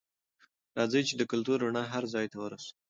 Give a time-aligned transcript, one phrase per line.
[0.77, 2.73] راځئ چې د کلتور رڼا هر ځای ته ورسوو.